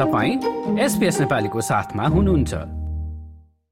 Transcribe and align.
तपाईँ 0.00 0.80
एसपिएस 0.80 1.20
नेपालीको 1.20 1.60
साथमा 1.60 2.04
हुनुहुन्छ। 2.08 2.52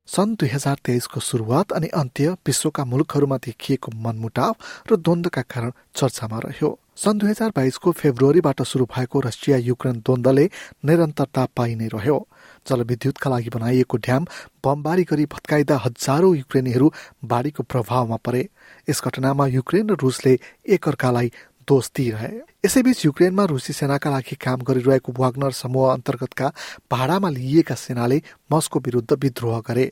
सन् 0.09 0.35
दुई 0.37 0.49
हजार 0.49 0.77
तेइसको 0.85 1.21
सुरुवात 1.21 1.73
अनि 1.73 1.89
अन्त्य 1.89 2.37
विश्वका 2.47 2.85
मुलुकहरूमा 2.85 3.37
देखिएको 3.37 3.93
मनमुटाव 3.97 4.55
र 4.93 4.97
द्वन्द्वका 4.97 5.43
कारण 5.43 5.73
चर्चामा 5.97 6.39
रह्यो। 6.39 6.69
सन् 6.97 7.19
दुई 7.19 7.31
हजार 7.31 7.51
बाइसको 7.57 7.93
फेब्रुअरीबाट 7.93 8.63
सुरु 8.63 8.85
भएको 8.85 9.21
रसिया 9.21 9.57
युक्रेन 9.57 10.05
द्वन्द्वले 10.05 10.45
निरन्तरता 10.85 11.47
पाइ 11.57 11.75
नै 11.75 11.89
रह्यो। 11.97 12.19
जलविद्युतका 12.67 13.31
लागि 13.31 13.49
बनाइएको 13.49 13.97
ड्याम 13.97 14.27
बमबारी 14.61 15.05
गरी 15.05 15.25
भत्काइदा 15.33 15.77
हजारौं 15.85 16.37
युक्रेनीहरू 16.37 16.93
बाढीको 17.25 17.63
प्रभावमा 17.63 18.17
परे। 18.21 18.49
यस 18.89 19.01
घटनामा 19.05 19.47
युक्रेन 19.49 19.91
र 19.91 19.97
रुसले 19.97 20.39
एकअर्कालाई 20.69 21.33
दोष 21.69 21.91
दिइरहे 21.97 22.29
यसैबीच 22.65 23.05
युक्रेनमा 23.05 23.45
रुसी 23.45 23.73
सेनाका 23.73 24.11
लागि 24.11 24.37
काम 24.37 24.61
गरिरहेको 24.61 25.13
वाग्नर 25.19 25.53
समूह 25.53 25.93
अन्तर्गतका 25.93 26.49
भाडामा 26.93 27.29
लिइएका 27.31 27.75
सेनाले 27.75 28.21
मस्को 28.53 28.81
विरुद्ध 28.81 29.13
विद्रोह 29.15 29.61
गरे। 29.69 29.85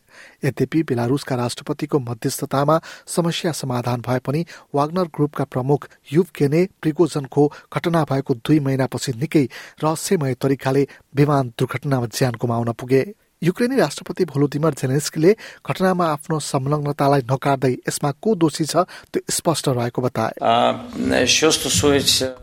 यद्यपि 0.45 0.83
बेलारुसका 0.83 1.37
राष्ट्रपतिको 1.37 1.99
मध्यस्थतामा 1.99 2.81
समस्या 3.07 3.53
समाधान 3.53 4.01
भए 4.01 4.19
पनि 4.19 4.45
वाग्नर 4.75 5.07
ग्रुपका 5.17 5.45
प्रमुख 5.45 5.89
युभकेने 6.13 6.65
प्रिगोजनको 6.83 7.47
घटना 7.73 8.05
भएको 8.05 8.35
दुई 8.41 8.59
महिनापछि 8.61 9.13
निकै 9.13 9.45
रहस्यमय 9.85 10.35
तरिकाले 10.35 10.87
विमान 11.17 11.53
दुर्घटनामा 11.59 12.07
ज्यान 12.07 12.35
गुमाउन 12.41 12.73
पुगे। 12.73 13.05
युक्रेनी 13.44 13.76
राष्ट्रपति 13.76 14.26
भोलोदिमर 14.26 14.74
जेनेस्कीले 14.82 15.32
घटनामा 15.66 16.06
आफ्नो 16.08 16.40
संलग्नतालाई 16.40 17.22
नकार्दै 17.32 17.72
यसमा 17.74 18.12
को 18.22 18.36
दोषी 18.44 18.66
छ 18.70 18.86
त्यो 19.14 19.22
स्पष्ट 19.38 19.68
रहेको 19.70 20.02
बताए 20.02 20.34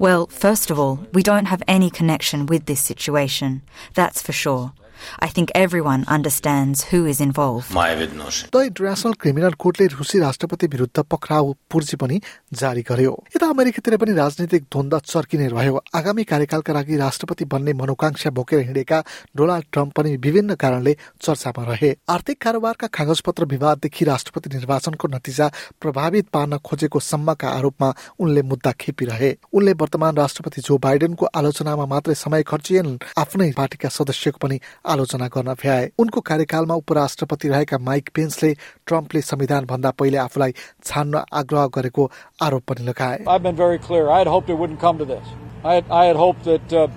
Well, 0.07 0.27
first 0.27 0.75
of 0.75 0.81
all, 0.85 0.99
we 1.13 1.23
don't 1.23 1.49
have 1.53 1.63
any 1.69 1.91
connection 2.01 2.47
with 2.47 2.67
this 2.67 2.81
situation. 2.81 3.63
That's 3.95 4.21
for 4.23 4.33
sure. 4.33 4.73
I 5.20 5.30
think 5.30 5.52
everyone 5.56 6.06
understands 6.08 6.84
who 6.92 7.06
is 7.06 7.20
involved. 7.20 7.72
The 7.74 8.62
international 8.64 9.14
criminal 9.22 9.54
कोर्टले 9.60 9.88
रुसी 9.88 10.20
राष्ट्रपति 10.20 10.68
विरुद्ध 10.68 11.04
पक्राउ 11.12 11.54
पुर्जी 11.72 11.98
पनि 11.98 12.22
जारी 12.54 12.82
गर्यो। 12.82 13.14
यता 13.36 13.48
अमेरिकातिर 13.50 13.98
पनि 13.98 14.14
राजनीतिक 14.14 14.64
द्वन्द 14.64 14.98
चर्किने 15.06 15.48
रह्यो। 15.48 15.82
आगामी 15.96 16.24
कार्यकालका 16.24 16.74
लागि 16.74 16.98
राष्ट्रपति 16.98 17.46
बन्ने 17.46 17.74
मनोकांक्षा 17.74 18.30
बोकेर 18.30 18.60
हिँडेका 18.60 19.04
डोनाल्ड 19.38 19.66
ट्रम्प 19.74 19.94
पनि 19.94 20.16
विभिन्न 20.18 20.56
कारणले 20.56 20.96
चर्चामा 21.22 21.64
रहे। 21.72 21.96
आर्थिक 22.10 22.42
कारोबारका 22.42 22.88
कागजपत्र 22.88 23.46
विवाददेखि 23.46 24.06
राष्ट्रपति 24.06 24.50
निर्वाचनको 24.56 25.08
नतिजा 25.08 25.52
प्रभावित 25.82 26.28
पार्न 26.34 26.58
खोजेको 26.58 27.00
सम्मका 27.00 27.50
आरोपमा 27.50 27.94
उनले 28.20 28.42
मुद्दा 28.42 28.72
खेपिरहे। 28.80 29.32
उनले 29.54 29.74
वर्तमान 29.74 30.16
राष्ट्रपति 30.18 30.62
जो 30.62 30.78
बाइडेनको 30.78 31.26
आलोचनामा 31.26 31.86
मात्रै 31.86 32.16
समय 32.16 32.44
खर्चिएन 32.44 32.98
आफ्नै 33.18 33.52
पार्टीका 33.58 33.90
सदस्यको 33.90 34.38
पनि 34.38 34.60
आलोचना 34.95 35.27
गर्न 35.35 35.55
भ्याए 35.63 35.91
उनको 35.99 36.21
कार्यकालमा 36.31 36.75
उपराष्ट्रपति 36.83 37.49
रहेका 37.49 37.79
माइक 37.89 38.11
पेन्सले 38.15 38.53
ट्रम्पले 38.87 39.21
संविधान 39.31 39.65
भन्दा 39.73 39.91
पहिले 39.99 40.19
आफूलाई 40.25 40.55
छान्न 40.85 41.23
आग्रह 41.43 41.67
गरेको 41.77 42.11
आरोप 42.49 42.65
पनि 42.73 42.85
लगाए 42.89 43.25
I've 43.27 43.43
been 43.43 43.57
very 43.57 43.79
clear. 43.79 44.09
I 44.09 44.19
had 44.19 44.27
hoped 44.27 44.51
it 44.51 44.59
wouldn't 44.65 44.81
come 44.81 44.99
to 44.99 45.05
this. 45.05 45.27
I 45.65 45.75
had, 45.75 45.91
I 45.91 46.05
had 46.07 46.17
hoped 46.17 46.45
that 46.45 46.73
uh, 46.73 46.89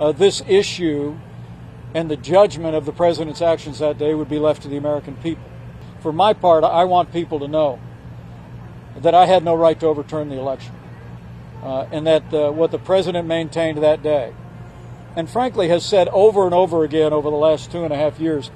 uh, 0.00 0.12
this 0.12 0.42
issue 0.48 1.16
and 1.94 2.10
the 2.10 2.16
judgment 2.16 2.74
of 2.74 2.86
the 2.86 2.92
president's 2.92 3.42
actions 3.42 3.78
that 3.80 3.98
day 3.98 4.14
would 4.14 4.28
be 4.28 4.38
left 4.38 4.62
to 4.62 4.68
the 4.68 4.76
American 4.76 5.16
people. 5.16 5.44
For 6.00 6.12
my 6.12 6.32
part, 6.32 6.64
I 6.64 6.84
want 6.84 7.12
people 7.12 7.40
to 7.40 7.48
know 7.48 7.78
that 8.96 9.14
I 9.14 9.26
had 9.26 9.44
no 9.44 9.54
right 9.54 9.78
to 9.80 9.86
overturn 9.86 10.28
the 10.28 10.38
election, 10.38 10.74
uh, 11.62 11.86
and 11.92 12.06
that 12.06 12.32
uh, 12.34 12.50
what 12.50 12.70
the 12.70 12.78
president 12.78 13.28
maintained 13.28 13.78
that 13.82 14.02
day, 14.02 14.32
and 15.15 15.29
frankly 15.29 15.69
has 15.69 15.85
said 15.85 16.07
over 16.09 16.45
and 16.45 16.53
over 16.53 16.83
again 16.83 17.13
over 17.13 17.29
the 17.29 17.35
last 17.35 17.71
two 17.71 17.83
and 17.83 17.93
a 17.93 17.97
half 17.97 18.19
years, 18.19 18.51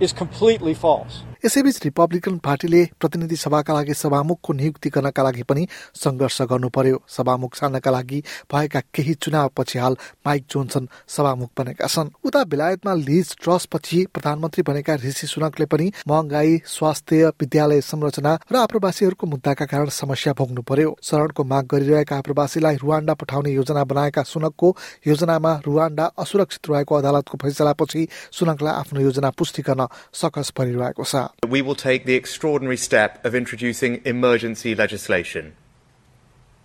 is 0.00 0.12
completely 0.12 0.74
false. 0.74 1.22
यसैबीच 1.44 1.80
Republican 1.84 2.36
पार्टीले 2.38 2.84
प्रतिनिधि 3.00 3.36
सभाका 3.36 3.74
लागि 3.74 3.94
सभामुखको 3.94 4.52
नियुक्ति 4.52 4.88
गर्नका 4.90 5.22
लागि 5.22 5.42
पनि 5.42 5.66
संघर्ष 5.94 6.40
गर्नु 6.42 6.68
पर्यो 6.68 7.00
सभामुख 7.08 7.54
छान्नका 7.56 7.90
लागि 7.90 8.22
भएका 8.52 8.80
केही 8.94 9.14
चुनावपछि 9.14 9.78
हाल 9.78 9.96
माइक 10.26 10.44
जोन्सन 10.50 10.88
सभामुख 11.08 11.50
बनेका 11.58 11.86
छन्। 11.86 12.10
उता 12.24 12.44
बेलायतमा 12.44 12.94
लिज 12.94 13.34
ट्रस 13.42 13.66
पछि 13.72 14.04
प्रधानमन्त्री 14.14 14.62
बनेका 14.62 14.94
ऋषि 15.04 15.26
सुनकले 15.26 15.66
पनि 15.66 15.90
महँगाई 16.08 16.60
स्वास्थ्य 16.66 17.28
विद्यालय 17.40 17.80
संरचना 17.80 18.34
र 18.52 18.56
आप्रवासीहरूको 18.56 19.26
मुद्दाका 19.26 19.64
कारण 19.64 19.88
समस्या 19.94 20.32
भोग्नु 20.38 20.62
पर्यो 20.62 20.96
शरणको 21.02 21.44
माग 21.44 21.66
गरिरहेका 21.72 22.16
आप्रवासीलाई 22.16 22.76
रुवाण्डा 22.76 23.14
पठाउने 23.14 23.50
योजना 23.50 23.84
बनाएका 23.84 24.22
सुनकको 24.24 24.76
योजनामा 25.06 25.54
रुवाण्डा 25.66 26.10
असुरक्षित 26.18 26.70
रहेको 26.70 26.94
अदालतको 26.94 27.38
फैसलापछि 27.42 28.06
सुनकलाई 28.32 28.74
आफ्नो 28.74 29.00
योजना 29.00 29.30
पुष्टि 29.30 29.62
गर्न 29.62 29.86
सकस 30.12 30.50
परिरहेको 30.56 31.04
छ। 31.04 31.29
We 31.46 31.62
will 31.62 31.74
take 31.74 32.04
the 32.04 32.14
extraordinary 32.14 32.76
step 32.76 33.24
of 33.24 33.34
introducing 33.34 34.02
emergency 34.04 34.74
legislation. 34.74 35.54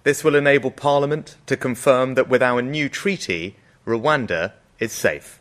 This 0.03 0.23
will 0.23 0.35
enable 0.35 0.71
Parliament 0.71 1.35
to 1.47 1.57
confirm 1.57 2.13
that 2.13 2.29
with 2.29 2.43
our 2.43 2.61
new 2.61 2.89
treaty, 2.89 3.55
Rwanda 3.87 4.53
is 4.79 4.91
safe. 4.91 5.39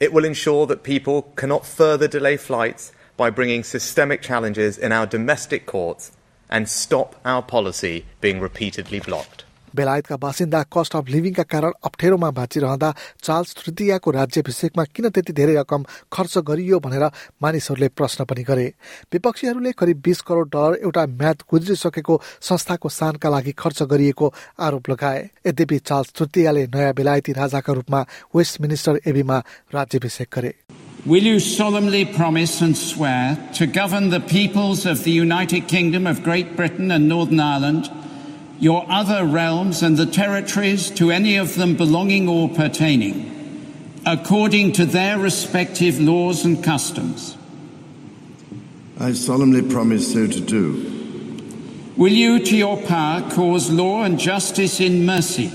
It 0.00 0.12
will 0.12 0.24
ensure 0.24 0.66
that 0.66 0.82
people 0.82 1.22
cannot 1.36 1.66
further 1.66 2.08
delay 2.08 2.36
flights 2.36 2.92
by 3.16 3.30
bringing 3.30 3.62
systemic 3.62 4.22
challenges 4.22 4.78
in 4.78 4.92
our 4.92 5.06
domestic 5.06 5.66
courts 5.66 6.12
and 6.48 6.68
stop 6.68 7.16
our 7.24 7.42
policy 7.42 8.04
being 8.20 8.40
repeatedly 8.40 9.00
blocked. 9.00 9.44
बेलायतका 9.74 10.16
बासिन्दा 10.16 10.62
cost 10.74 10.96
of 10.96 11.08
लिभिङका 11.08 11.42
कारण 11.52 11.72
अप्ठ्यारोमा 11.84 12.30
बाँचिरहँदा 12.30 12.90
Charles 13.24 13.54
तृतीयको 13.56 14.10
राज्याभिषेकमा 14.10 14.84
किन 14.94 15.08
त्यति 15.08 15.32
धेरै 15.32 15.54
रकम 15.56 15.84
खर्च 16.12 16.38
गरियो 16.48 16.78
भनेर 16.80 17.04
मानिसहरूले 17.42 17.88
प्रश्न 17.98 18.24
पनि 18.24 18.42
गरे। 18.42 18.66
विपक्षीहरूले 19.12 19.72
करिब 19.78 20.00
बिस 20.04 20.20
करोड 20.28 20.48
डलर 20.54 20.78
एउटा 20.84 21.06
म्याद 21.06 21.42
गुज्रिसकेको 21.50 22.20
संस्थाको 22.48 22.88
सानका 22.88 23.28
लागि 23.30 23.52
खर्च 23.58 23.82
गरिएको 23.90 24.32
आरोप 24.60 24.90
लगाए। 24.90 25.28
यद्यपि 25.46 25.78
चार्ल्स 25.78 26.12
तृतीयले 26.18 26.66
नयाँ 26.74 26.94
बेलायती 26.94 27.32
राजाका 27.32 27.72
रूपमा 27.72 28.00
वेस्ट 28.36 28.60
मिनिस्टर 28.60 29.00
एबीमा 29.06 29.38
राज्याभिषेक 29.74 30.28
गरे। 30.34 30.54
Will 31.06 31.26
you 31.26 31.38
solemnly 31.38 32.06
promise 32.06 32.62
and 32.62 32.74
swear 32.74 33.36
to 33.56 33.66
govern 33.66 34.08
the 34.08 34.20
peoples 34.20 34.86
of 34.86 35.02
the 35.04 35.12
United 35.12 35.66
Kingdom 35.68 36.06
of 36.06 36.22
Great 36.22 36.56
Britain 36.56 36.90
and 36.90 37.06
Northern 37.06 37.40
Ireland, 37.46 37.90
your 38.60 38.86
other 38.88 39.24
realms 39.24 39.82
and 39.82 39.96
the 39.96 40.06
territories 40.06 40.90
to 40.90 41.10
any 41.10 41.36
of 41.36 41.56
them 41.56 41.76
belonging 41.76 42.28
or 42.28 42.48
pertaining, 42.48 44.00
according 44.06 44.72
to 44.72 44.84
their 44.84 45.18
respective 45.18 46.00
laws 46.00 46.44
and 46.44 46.62
customs? 46.62 47.36
I 48.98 49.12
solemnly 49.12 49.62
promise 49.62 50.12
so 50.12 50.26
to 50.26 50.40
do. 50.40 50.94
Will 51.96 52.12
you, 52.12 52.38
to 52.40 52.56
your 52.56 52.76
power, 52.82 53.28
cause 53.30 53.70
law 53.70 54.02
and 54.02 54.18
justice 54.18 54.80
in 54.80 55.06
mercy 55.06 55.52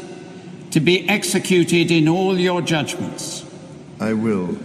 to 0.71 0.79
be 0.79 1.07
executed 1.09 1.91
in 1.91 2.07
all 2.07 2.37
your 2.37 2.61
judgments? 2.61 3.45
I 3.99 4.13
will. 4.13 4.57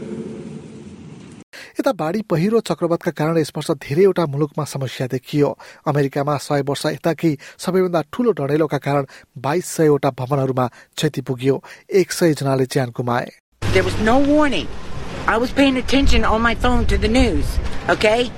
यता 1.84 1.93
बाढी 2.00 2.21
पहिरो 2.33 2.61
चक्रवातका 2.65 3.11
कारण 3.12 3.37
यस 3.39 3.53
वर्ष 3.56 3.71
धेरैवटा 3.84 4.25
मुलुकमा 4.33 4.65
समस्या 4.65 5.06
देखियो 5.12 5.49
अमेरिकामा 5.84 6.37
सय 6.41 6.62
वर्ष 6.69 6.84
यताकै 6.97 7.33
सबैभन्दा 7.61 8.00
ठूलो 8.12 8.31
डढेलोका 8.41 8.78
कारण 8.81 9.05
बाइस 9.45 9.67
सयवटा 9.77 10.11
भवनहरूमा 10.17 10.67
क्षति 10.97 11.21
पुग्यो 11.28 11.61
एक 12.00 12.12
सय 12.12 12.33
जनाले 12.41 12.67
ज्यान 12.72 12.93
गुमाए 12.97 13.28
There 13.75 13.84
was 13.84 13.99
no 14.06 14.17
warning. 14.31 14.67
I 15.27 15.37
was 15.45 15.53
paying 15.61 15.77
attention 15.83 16.25
on 16.25 16.41
my 16.47 16.55
phone 16.65 16.87
to 16.95 16.99
the 17.05 17.12
news, 17.19 17.53
okay? 17.97 18.31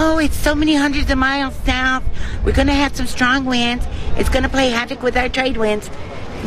Oh, 0.00 0.18
it's 0.26 0.42
so 0.48 0.56
many 0.64 0.74
hundreds 0.74 1.14
of 1.14 1.22
miles 1.22 1.62
south. 1.70 2.02
We're 2.44 2.58
going 2.58 2.72
to 2.74 2.78
have 2.80 2.96
some 2.96 3.10
strong 3.14 3.48
winds. 3.54 3.86
It's 4.16 4.34
going 4.38 4.48
to 4.50 4.52
play 4.58 4.68
havoc 4.70 5.08
with 5.10 5.22
our 5.24 5.28
trade 5.38 5.62
winds. 5.66 5.90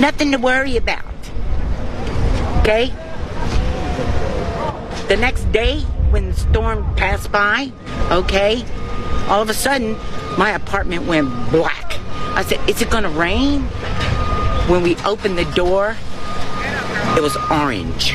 Nothing 0.08 0.38
to 0.38 0.44
worry 0.50 0.76
about. 0.76 1.32
Okay? 2.62 2.86
The 5.08 5.18
next 5.18 5.52
day, 5.52 5.86
when 6.14 6.28
the 6.30 6.34
storm 6.36 6.96
passed 6.96 7.32
by, 7.32 7.72
okay, 8.12 8.64
all 9.28 9.42
of 9.42 9.50
a 9.50 9.54
sudden, 9.54 9.98
my 10.38 10.52
apartment 10.52 11.08
went 11.08 11.28
black. 11.50 12.00
I 12.36 12.44
said, 12.44 12.70
Is 12.70 12.82
it 12.84 12.92
to 13.02 13.10
rain? 13.10 13.62
When 14.70 14.84
we 14.84 14.96
opened 14.98 15.40
the 15.40 15.46
door, 15.56 15.98
it 17.18 17.22
was 17.22 17.36
orange 17.50 18.14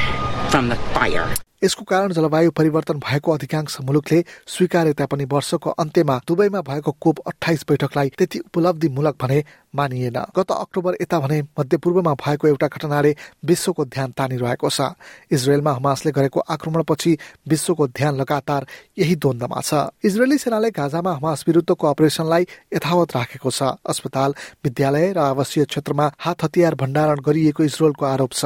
from 0.49 0.69
the 0.69 0.77
fire. 0.95 1.35
यसको 1.63 1.85
कारण 1.85 2.13
जलवायु 2.13 2.51
परिवर्तन 2.51 2.99
भएको 3.03 3.33
अधिकांश 3.33 3.77
मुलुकले 3.83 4.23
स्वीकारे 4.47 4.93
तापनि 4.95 5.25
वर्षको 5.25 5.71
अन्त्यमा 5.75 6.21
दुबईमा 6.29 6.61
भएको 6.63 6.93
कोप 7.01 7.19
अठाइस 7.27 7.65
बैठकलाई 7.69 8.09
त्यति 8.19 8.39
उपलब्धिमूलक 8.39 9.17
भने 9.23 9.43
मानिएन। 9.75 10.19
गत 10.37 10.51
अक्टोबर 10.53 10.97
यता 11.03 11.19
भने 11.19 11.41
मध्यपूर्वमा 11.59 12.15
भएको 12.15 12.49
एउटा 12.49 12.67
घटनाले 12.69 13.15
विश्वको 13.45 13.85
ध्यान 13.85 14.11
तानिरहेको 14.15 14.71
छ। 14.71 14.95
इजरायलमा 15.31 15.73
हमासले 15.73 16.13
गरेको 16.13 16.41
आक्रमणपछि 16.41 17.17
विश्वको 17.49 17.87
ध्यान 17.89 18.17
लगातार 18.17 18.67
यही 18.99 19.15
द्वन्दमा 19.17 19.61
छ। 19.61 19.75
इजरायली 20.05 20.39
सेनाले 20.39 20.71
गाजामा 20.71 21.13
हमास 21.13 21.45
विरुद्धको 21.49 21.87
अपरेसनलाई 21.87 22.47
यथावत 22.75 23.17
राखेको 23.17 23.51
छ। 23.51 23.63
अस्पताल 23.83 24.35
विद्यालय 24.65 25.13
र 25.13 25.19
आवासीय 25.27 25.65
क्षेत्रमा 25.65 26.07
हात 26.19 26.45
हतियार 26.45 26.75
भण्डारण 26.79 27.19
गरिएको 27.21 27.65
इजरायलको 27.65 28.05
आरोप 28.07 28.33
छ। 28.33 28.45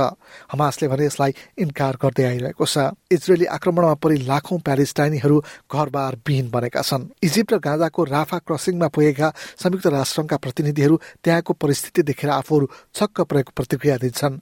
हमासले 0.49 0.89
भने 0.89 1.07
यसलाई 1.07 1.33
इन्कार 1.61 1.97
गर्दै 2.03 2.25
आइरहेको 2.25 2.67
छ। 2.67 2.91
इजरायली 3.15 3.47
आक्रमणमा 3.57 3.95
परि 4.03 4.17
लाखौं 4.27 4.59
प्यालेस्टाइनीहरू 4.67 5.39
घरबार 5.71 6.17
विहीन 6.29 6.51
बनेका 6.51 6.83
छन् 6.83 7.09
इजिप्ट 7.23 7.53
र 7.53 7.59
गाजाको 7.67 8.05
राफा 8.13 8.39
क्रसिङमा 8.47 8.89
पुगेका 8.95 9.29
संयुक्त 9.63 9.87
राष्ट्रका 9.97 10.37
प्रतिनिधिहरू 10.45 10.97
त्यहाँको 11.25 11.53
परिस्थिति 11.63 12.03
देखेर 12.11 12.31
आफूहरू 12.31 12.67
छक्क 12.95 13.21
परेको 13.31 13.53
प्रतिक्रिया 13.57 13.97
दिन्छन् 14.05 14.41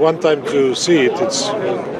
one 0.00 0.18
time 0.20 0.44
to 0.46 0.74
see 0.74 1.00
it, 1.00 1.12
it's, 1.20 1.48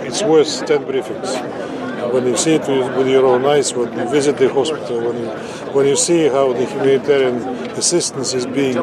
it's 0.02 0.22
worth 0.24 0.66
10 0.66 0.84
briefings. 0.84 1.69
When 2.11 2.27
you 2.27 2.37
see 2.37 2.55
it 2.55 2.67
with, 2.67 3.07
your 3.07 3.25
own 3.25 3.45
eyes, 3.45 3.73
when 3.73 3.91
you 3.97 4.07
visit 4.09 4.37
the 4.37 4.49
hospital, 4.53 4.99
when 5.07 5.17
you, 5.17 5.29
when 5.75 5.85
you 5.85 5.95
see 5.95 6.27
how 6.27 6.53
the 6.53 6.65
humanitarian 6.65 7.37
assistance 7.77 8.33
is 8.33 8.45
being, 8.45 8.77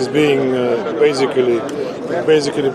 is 0.00 0.08
being 0.08 0.54
uh, 0.54 0.96
basically, 0.98 1.58
basically 2.26 2.70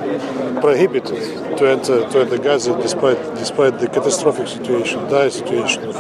prohibited 0.61 1.57
to 1.57 1.63
enter, 1.67 2.09
to 2.09 2.19
enter 2.21 2.37
Gaza 2.37 2.79
despite, 2.81 3.19
despite 3.35 3.79
the 3.79 3.87
catastrophic 3.87 4.47
situation, 4.47 4.99
dire 5.09 5.29
situation 5.29 5.83
of, 5.83 5.95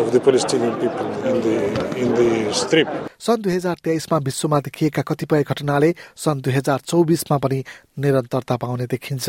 of 0.00 0.12
the 0.12 0.20
Palestinian 0.20 0.74
people 0.80 1.06
in 1.24 1.40
the, 1.40 1.96
in 1.96 2.14
the 2.14 2.52
strip. 2.52 2.88
सन् 3.20 3.42
दुई 3.44 3.52
हजार 3.52 3.76
तेइसमा 3.84 4.18
विश्वमा 4.28 4.58
देखिएका 4.66 5.02
कतिपय 5.08 5.42
घटनाले 5.44 5.94
सन् 6.24 6.40
दुई 6.40 6.52
हजार 6.52 6.78
चौबिसमा 6.88 7.36
पनि 7.44 7.62
निरन्तरता 8.00 8.56
पाउने 8.64 8.86
देखिन्छ 8.96 9.28